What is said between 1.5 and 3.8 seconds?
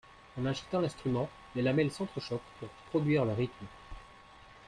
les lamelles s'entrechoquent pour produire le rythme.